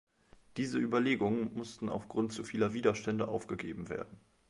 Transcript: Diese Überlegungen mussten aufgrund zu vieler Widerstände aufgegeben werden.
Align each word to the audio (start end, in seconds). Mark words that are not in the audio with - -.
Diese 0.57 0.79
Überlegungen 0.79 1.53
mussten 1.53 1.87
aufgrund 1.87 2.33
zu 2.33 2.43
vieler 2.43 2.73
Widerstände 2.73 3.27
aufgegeben 3.27 3.87
werden. 3.87 4.19